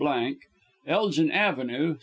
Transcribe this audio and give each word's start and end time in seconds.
Elgin 0.87 1.29
Avenue, 1.31 1.93
S. 1.93 1.97